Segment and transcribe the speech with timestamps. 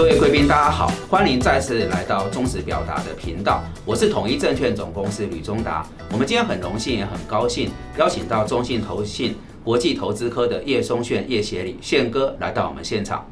[0.00, 5.84] 各位贵宾，大家好，欢迎再次来到忠实表达的频道，我是统一证券总公司吕中达。
[6.10, 13.26] 我们今天很荣幸也很高兴邀请到中信投信国际投资科的叶松炫叶协理炫哥来到我们现场。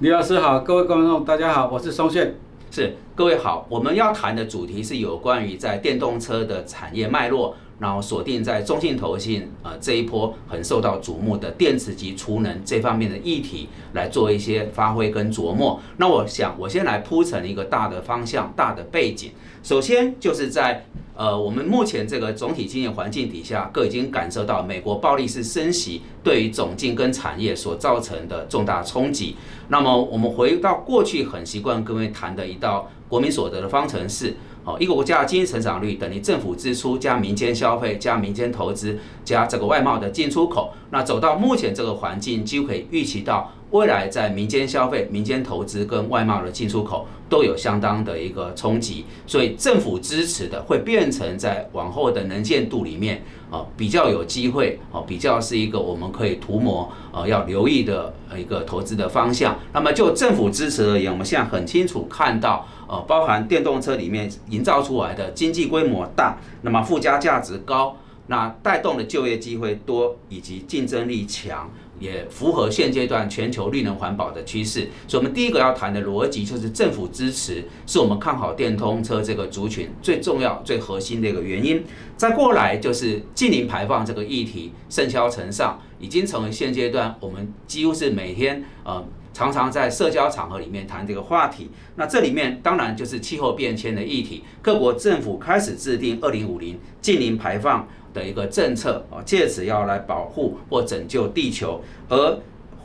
[0.00, 2.34] 李老师好，各位观众大家好，我是松炫。
[2.70, 7.54] 是各位好，我们要谈的主题是有关于在电动车的产业脉络。
[7.76, 15.80] 然后锁定在中信投信呃这一波很受到瞩目的电池及储能这方面的议题来做一些发挥跟琢磨。
[15.96, 19.32] 那我想我先来铺成一个大的方向、大的背景。
[19.64, 20.86] 首先就是在
[21.16, 29.34] 呃我们目前这个总体经济环境底下，各已经感受到美国暴力式升息对于总经跟产业所造成的重大冲击。
[29.68, 34.34] 那么我们回到过去很习惯各位谈的一道国民所得的方程式。
[34.64, 40.72] 哦，一个国家的经济成长率等于政府支出加民间消费加民间投资加这个外贸的进出口。
[40.94, 49.04] 那走到目前这个环境，几乎可以预期到未来在民间消费、民间投资跟外贸的进出口都有相当的一个冲击。
[49.26, 59.58] 所以政府支持的会变成在往后的能见度里面啊比较有机会啊，比较是一个我们可以涂抹呃要留意的一个投资的方向。
[59.72, 62.64] 那么就政府支持而言，我们现在很清楚看到。
[62.86, 74.88] 呃，包含电动车里面营造出来的经济规模大，那么附加价值高，那带动的就业机会多，以及竞争力强，也符合现阶段全球绿能环保的趋势。
[75.06, 81.84] 所以，我们第一个要谈的逻辑就是政府支持，是我们看好电动车这个族群最重要、最核心的一个原因。
[82.16, 89.04] 再过来就是近零排放这个议题，盛嚣尘上，已经成为现阶段我们几乎是每天呃。
[89.34, 94.44] 常常在社交场合里面谈这个话题，那这里面当然就是气候变迁的议题。
[94.62, 102.38] 各国政府开始制定二零五零近零排放的一个政策啊，借此要来保护或拯救地球，而。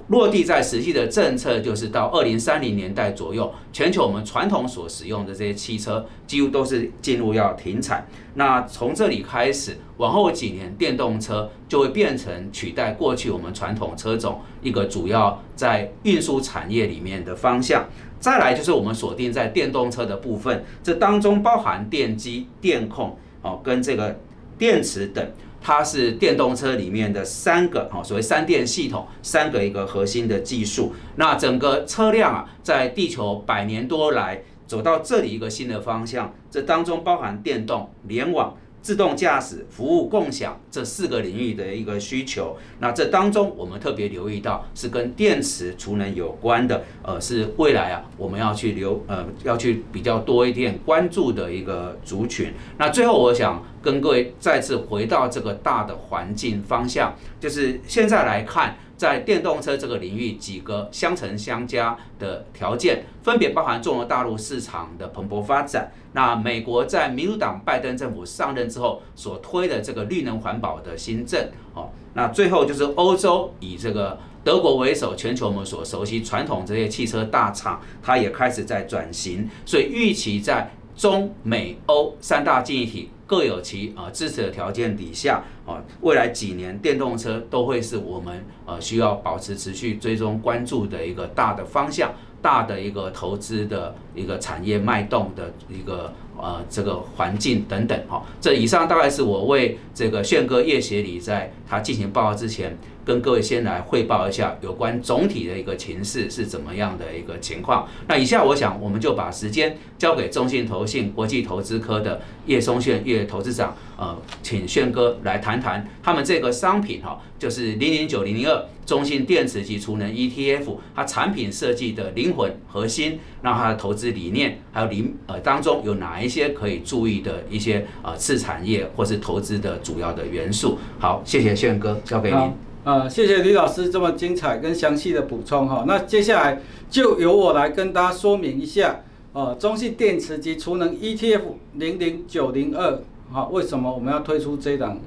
[0.10, 8.08] 落地在实际的政策，就是到二零三零年代左右，全球我们传统所使用的这些汽车，几乎都是进入要停产。
[8.34, 17.88] 那从这里开始，往后几年，电动车就会变成取代过去我们传统车种一个主要在运输产业里面的方向。
[18.20, 24.20] 再来就是我们锁定在电动车的部分，这当中包含电机、电控哦，跟这个
[24.60, 25.28] 电池等。
[25.62, 30.94] 它是电动车里面的三个哦，所谓三电系统，三个一个核心的技术。
[31.16, 38.56] 那整个车辆啊，在地球百年多来走到这里一个新的方向，这当中包含电动、联网。
[38.82, 52.54] 自动驾驶、服务共享这四个领域的一个需求，那这当中我们特别留意到是跟电池储能有关的，呃，是未来啊我们要去留呃要去比较多一点关注的一个族群。
[52.78, 58.78] 那最后我想跟各位再次回到这个大的环境方向，就是现在来看。
[59.00, 65.90] 在电动车这个领域，几个相乘相加的条件，分别包含中国大陆市场的蓬勃发展。
[66.12, 83.12] 那美国在民主党拜登政府上任之后所推的这个绿能环保的新政，哦，那最后就是欧洲以这个德国为首，全球我们所熟悉传统这些汽车大厂，它也开始在转型，所以预期在中美欧三大经济体。
[83.30, 92.12] 各有其啊支持的条件底下啊，未来几年电动车都会是我们呃需要保持持续追踪关注的一个大的方向。
[92.42, 102.78] 大的一个投资的一个产业脉动的一个呃这个环境等等哈，这以上大概是我为这个炫哥叶协理在他进行报告之前，
[103.10, 107.88] 跟各位先来汇报一下有关总体的一个情势是怎么样的一个情况。
[108.08, 118.64] 那以下我想我们就把时间交给中信投信国际投资科的叶松炫叶投资长，呃，请炫哥来谈谈他们这个商品哈，就是零零九零零二。
[118.86, 130.80] 中信电池及储能 ETF，它产品设计的灵魂核心，那它的投资理念，还有里呃当中有哪一些可以注意的一些呃次产业或是投资的主要的元素？
[130.98, 132.69] 好，谢谢炫哥，交给您。
[132.84, 135.84] 呃，谢谢李老师这么精彩跟详细的补充哈。
[135.88, 139.02] 那接下来就由我来跟大家说明一下，
[139.34, 141.42] 呃，中信电池及储能 ETF
[141.74, 143.02] 零零九零二，
[143.32, 144.98] 哈，为什么我们要推出这档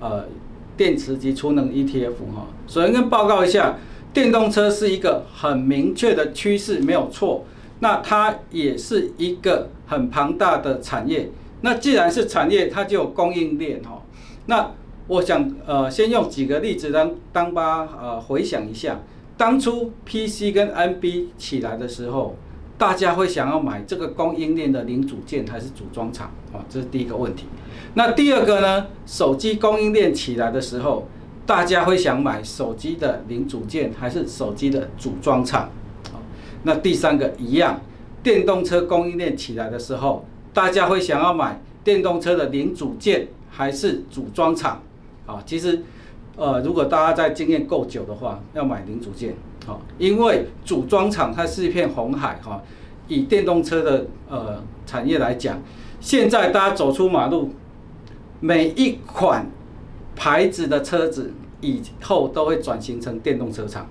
[0.00, 0.24] 呃？
[0.74, 3.76] 电池及储能 ETF 哈，首先跟报告一下，
[4.14, 7.44] 电动车是一个很明确的趋势，没有错。
[7.80, 11.28] 那它也是一个很庞大的产业。
[11.60, 14.02] 那既然是产业，它就有供应链哈。
[14.46, 14.70] 那
[15.08, 19.00] 我想呃，先用几个例子当当吧呃回想一下，
[19.36, 22.36] 当初 PC 跟 NB 起来的时候，
[22.78, 26.64] 大家会想要买这个供应链的零组件还是组装厂啊？
[26.68, 27.46] 这是第一个问题。
[27.94, 28.86] 那第二个呢？
[29.04, 31.06] 手机供应链起来的时候，
[31.44, 35.70] 大家会想买手机的零组件还是手机的组装厂？
[36.62, 37.80] 那第三个一样，
[38.22, 44.80] 电动车供应链起来的时候，大家会想要买电动车的零组件还是组装厂？
[45.26, 45.82] 啊，其实，
[46.36, 49.34] 呃，如果大家在经验够久的话，要买零组件，
[49.66, 52.62] 好，因为组装厂它是一片红海，哈。
[53.08, 55.60] 以电动车的呃产业来讲，
[56.00, 57.50] 现在大家走出马路，
[58.40, 59.50] 每一款
[60.16, 63.86] 牌子的车子以后都会转型成电动车厂，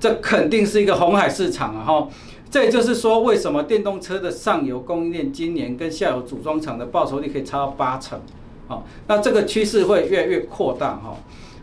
[0.00, 1.84] 这肯定是一个红海市场啊！
[1.84, 2.08] 哈，
[2.48, 8.18] 这也就是说，为什么电动车的上游供应链今年跟下游组装厂的报酬率可以差到八成？
[8.66, 11.16] 好，那这个趋势会越来越扩大哈。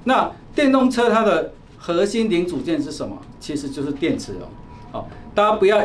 [0.04, 3.18] 那电动车它的核心零组件是什么？
[3.40, 4.48] 其实就是电池哦。
[4.92, 5.82] 好，大家不要。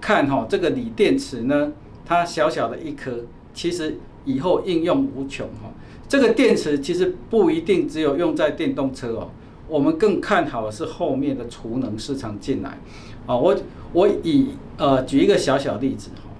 [0.00, 1.72] 看哈，这个锂电池呢，
[2.06, 5.72] 它小小的一颗，其实以后应用无穷哈。
[6.08, 9.28] 这个电池其实不一定只有用在电动车哦，
[9.66, 12.78] 我们更看好的是后面的储能市场进来。
[13.26, 13.56] 啊，我
[13.92, 16.30] 我以呃举一个小小例子哈，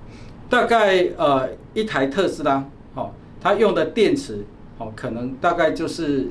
[0.49, 4.45] 大概呃一台特斯拉，哈，它用的电池，
[4.79, 6.29] 哦，可能大概就是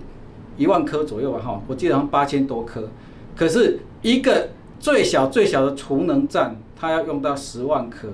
[0.57, 2.89] 一万颗左右吧哈，我记得好像八千多颗，
[3.35, 4.49] 可是一个
[4.79, 6.57] 最小最小的储能站。
[6.79, 8.07] 它要用到十万颗，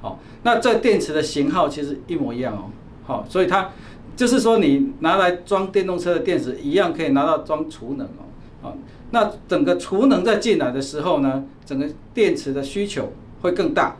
[0.00, 2.70] 好，那这电池的型号其实一模一样哦，
[3.04, 3.70] 好，所以它
[4.14, 8.22] 就是说你拿来装电动车的电池一样可以拿到装储能哦，
[8.62, 8.76] 好，
[9.10, 13.12] 那整个储能在进来的时候呢，整个电池的需求
[13.42, 13.96] 会更大。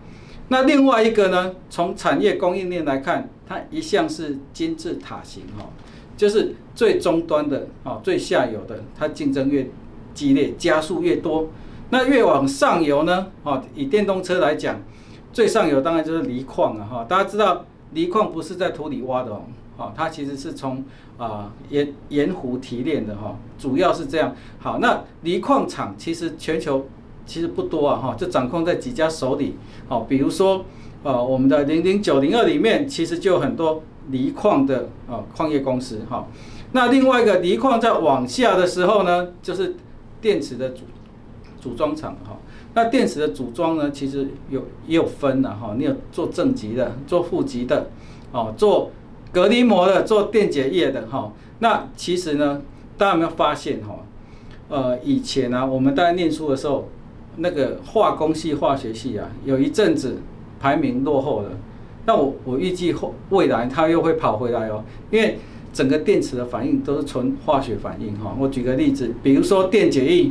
[0.48, 5.70] 那另外一个呢，从产业供应链来看，它一向是金字塔型哈，
[6.16, 9.68] 就是最终端的啊，最下游的，它竞争越
[10.12, 11.48] 激烈，加速越多。
[11.90, 13.28] 那越往上游呢？
[13.42, 14.80] 哦，以电动车来讲，
[15.32, 17.04] 最上游当然就是锂矿了哈。
[17.08, 19.42] 大家知道锂矿不是在土里挖的哦，
[19.76, 20.84] 哦，它其实是从
[21.16, 24.34] 啊盐盐湖提炼的哈，主要是这样。
[24.58, 26.86] 好，那锂矿厂其实全球
[27.26, 29.56] 其实不多啊哈，就掌控在几家手里。
[29.88, 30.64] 好，比如说
[31.02, 36.26] 呃我们的零零九零二里面，其实就有很多锂矿的啊矿业公司哈。
[36.72, 39.76] 那另外一个锂矿在往下的时候呢，就是
[40.20, 40.82] 电池的组。
[41.60, 42.36] 组装厂哈，
[42.74, 47.88] 那电池的组装呢，其实有也有分的哈，你有做正极的，做负极的，
[48.32, 48.90] 哦，做
[49.32, 51.32] 隔离膜的，做电解液的哈。
[51.60, 52.60] 那其实呢，
[52.98, 53.96] 大家有没有发现哈？
[54.68, 56.86] 呃，以前呢，我们大家念书的时候，
[57.36, 60.18] 那个化工系、化学系啊，有一阵子
[60.60, 61.50] 排名落后了。
[62.06, 65.38] 那我我预计后未来它又会跑回来哦，因为
[65.72, 68.36] 整个电池的反应都是纯化学反应哈。
[68.38, 70.30] 我举个例子，比如说电解液。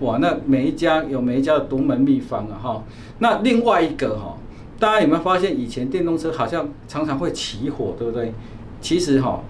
[0.00, 2.84] 哇，那每一家有每一家的独门秘方啊，哈。
[3.18, 4.38] 那另外一个哈，
[4.78, 8.32] 大家有没有发现以前电动车好像常常会起火，对不对？
[8.80, 9.42] 其实哈，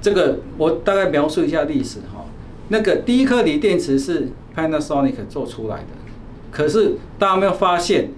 [0.00, 2.24] 这个我大概描述一下历史哈。
[2.68, 5.86] 那个第一颗锂电池是 Panasonic 做出来的，
[6.58, 8.10] 可是大家没有发现，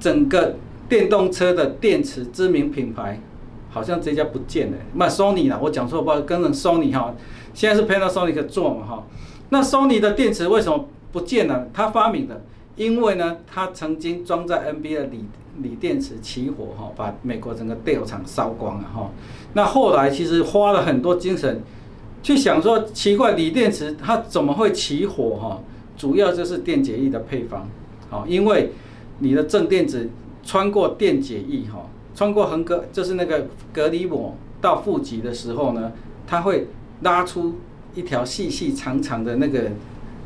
[0.00, 0.54] 整个
[0.88, 3.20] 电动车的电池知名品牌
[3.68, 7.14] 好像这家不见了，那 Sony 啦，我讲错不好，跟着 Sony 哈，
[7.52, 9.04] 现在是 Panasonic 做嘛哈。
[9.50, 11.68] 那 Sony 的电池为什么不见了？
[11.74, 12.42] 他发明的，
[12.74, 15.26] 因为呢，他曾经装在 NB 的锂
[15.58, 19.10] 锂电池起火哈，把美国整个电厂烧光了哈。
[19.52, 21.60] 那后来其实花了很多精神，
[22.22, 25.60] 去想说奇怪，锂电池它怎么会起火哈？
[25.96, 27.68] 主要就是电解液的配方，
[28.10, 28.72] 好，因为
[29.18, 30.10] 你的正电子
[30.42, 35.92] 穿过电解液哈，穿过横隔就是那个隔离膜到负极的时候呢，
[36.26, 36.68] 它会
[37.02, 37.56] 拉出。
[37.94, 39.70] 一条细细长长的那个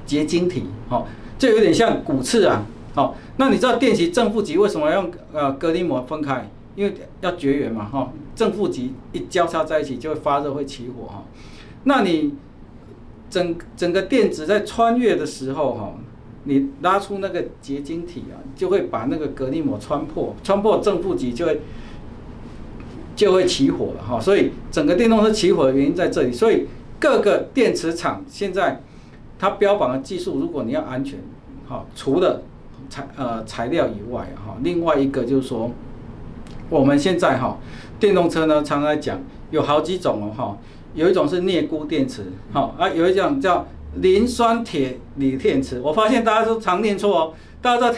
[0.05, 1.07] 结晶体，哦，
[1.39, 6.50] 就有点像骨刺啊，好，那你知道电极正负极为什么要用呃隔离膜分开？
[6.75, 11.23] 因为要绝缘嘛，哈，正负极一交叉在一起就会发热会起火哈。
[11.85, 12.35] 那你
[13.31, 15.95] 整整个电子在穿越的时候哈，
[16.45, 21.61] 你拉出那个结晶体啊，就会把那个隔离膜穿破，穿破正负极就会
[23.17, 24.21] 就会起火了哈。
[24.21, 26.67] 所以整个电动车起火的原因在这里，所以。
[27.03, 28.83] 各个电池厂现在，
[29.39, 31.19] 它标榜的技术，如果你要安全，
[31.67, 32.43] 哈，除了
[32.91, 35.71] 材呃材料以外，哈，另外一个就是说，
[36.69, 37.57] 我们现在哈，
[37.99, 39.19] 电动车呢，常常讲
[39.51, 40.59] 有好几种哦，哈，
[40.95, 43.67] 有一种是镍钴电池，哈，啊，有一种叫
[43.97, 47.97] 磷酸铁锂电池，我发现大家都常念错哦，大家都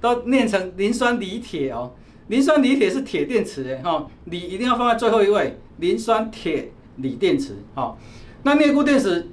[0.00, 1.92] 都念成磷酸锂铁哦，
[2.28, 7.96] 磷酸锂铁是铁电池诶，哈，锂一定要放在最后一位，磷酸铁锂电池，哈。
[8.42, 9.28] 那镍钴电池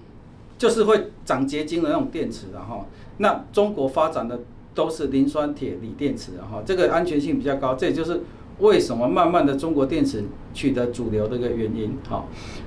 [0.57, 2.85] 就是会长结晶的那种电池的哈。
[3.17, 4.39] 那中国发展的
[4.73, 8.21] 都是磷酸铁锂电池哈，这个安全性比较高，这也就是
[8.61, 12.23] 为什么慢慢的中国电池取得主流的一个原因哈。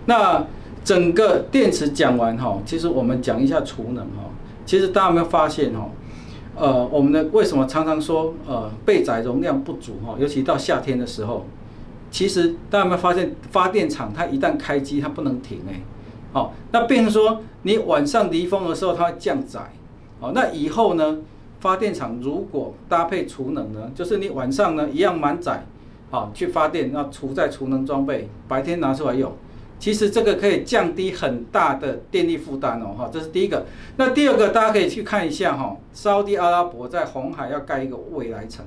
[0.07, 0.45] 那
[0.85, 4.31] 整个电池讲完哈，其实我们讲一下储能哈。
[4.67, 5.89] 其实大家有没有发现哈？
[6.57, 10.15] 呃，我们的为什么常常说呃备载容量不足哈？
[10.19, 11.47] 尤其到夏天的时候，
[12.11, 15.81] 其实大家有没有发现，发电厂它一旦开机，它不能停哎。
[16.33, 19.73] 好，那变成说你晚上离峰的时候，它会降载。
[20.21, 21.19] 好，那以后呢，
[21.61, 25.67] 发电厂如果搭配储能呢，就是你晚上呢一样满载，
[26.15, 29.33] 啊去发电，那储在储能装备，白天拿出来用。
[29.81, 33.67] 其实这个可以降低很大的电力负担哦，哈，这是第一个。
[33.97, 38.65] 那第二个，大家可以去看一下哈，沙地阿拉伯在红海要盖一个未来城，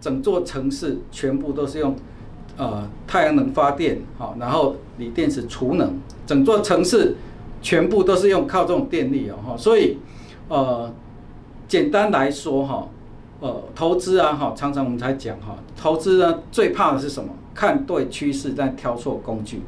[0.00, 1.94] 整座城市全部都是用
[2.58, 7.14] 呃太阳能发电，好，然后锂电池储能，整座城市
[7.62, 9.98] 全部都是用靠这种电力哦，哈，所以
[10.48, 10.92] 呃，
[11.68, 12.88] 简单来说哈，
[13.40, 17.30] 呃，投资啊，哈，常常我们才讲哈，投资呢最怕的是什么？
[17.54, 19.62] 看对趋势，但挑错工具。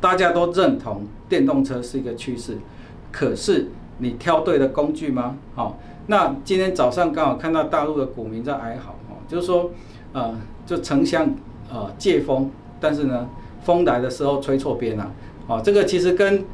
[0.00, 2.58] 大家都认同电动车是一个趋势，
[3.12, 5.36] 可是你挑对了工具吗？
[5.54, 9.70] 好，那今天早上刚好看到大陆的股民在哀嚎，哈，就是说，
[10.12, 10.34] 呃，
[10.66, 11.32] 就城乡
[11.72, 12.50] 呃借风，
[12.80, 13.28] 但是呢，
[13.62, 15.12] 风来的时候吹错边了，
[15.46, 16.44] 好，这个其实跟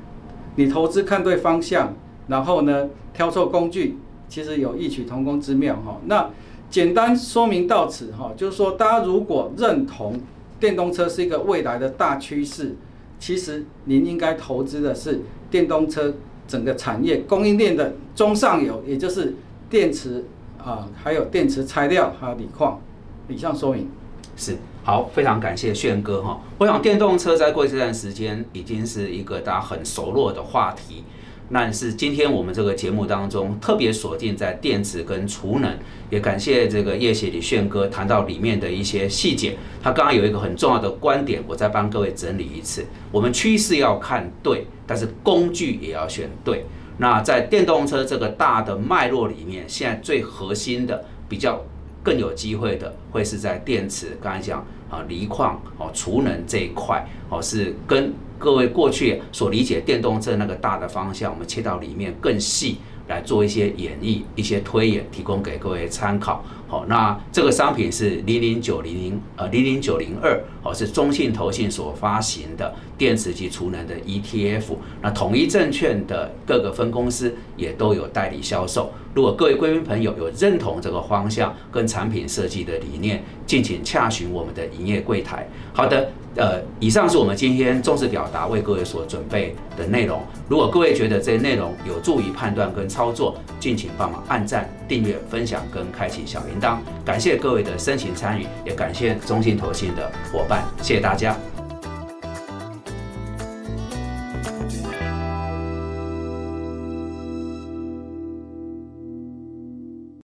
[0.56, 1.94] 你投资看对方向，
[2.26, 3.96] 然后呢挑错工具，
[4.28, 5.96] 其实有异曲同工之妙，哈。
[6.04, 6.28] 那
[6.70, 10.20] 简单说明到此，哈，就是说大家如果认同
[10.60, 12.76] 电动车是一个未来的大趋势。
[13.20, 15.20] 其实您应该投资的是
[15.50, 16.14] 电动车
[16.46, 19.34] 整个产业供应链的中上游，也就是
[19.68, 20.24] 电池
[20.56, 22.80] 啊，还有电池材料，还有锂矿。
[23.26, 23.90] 以上说明
[24.36, 26.40] 是好，非常感谢炫哥哈。
[26.58, 31.02] 我想电动车在过去这段时间已经是一个大家很熟络的话题。
[31.50, 35.78] 那是今天我们这个节目当中特别锁定在电池跟储能，
[36.10, 39.56] 也感谢这个叶谢李炫哥谈到里面的一些细节。
[39.82, 46.64] 他刚刚有一个很重要的观点，我再帮各位整理一次：我们趋势要看对，但是工具也要选对。
[46.98, 51.64] 那在电动车这个大的脉络里面，现在最核心的、比较
[52.02, 54.18] 更有机会的，会是在电池。
[54.20, 58.12] 刚才讲啊，锂矿哦，储能这一块哦，是跟。
[58.40, 62.76] 各位过去所理解电动车那个大的方向，我们切到里面更细
[63.08, 66.44] 来做一些演绎、一些推演，提供给各位参考。
[66.68, 74.76] 好，那这个商品是零零九零零呃零零九零二，哦是中信投信所发行的电池及储能的 ETF。
[75.02, 78.92] 那统一证券的各个分公司也都有代理销售。
[79.16, 85.48] 如果各位贵宾朋友有认同这个方向跟产品设计的理念，敬请洽询我们的营业柜台。
[85.72, 86.12] 好的。
[86.38, 90.22] 呃，以上是我们今天重视表达为各位所准备的内容。
[90.48, 96.78] 如果各位觉得这些内容有助于判断跟操作，敬请帮忙按赞、订阅、分享跟开启小铃铛。
[97.04, 101.36] 感谢各位的深情参与，也感谢中信投信的伙伴，谢谢大家。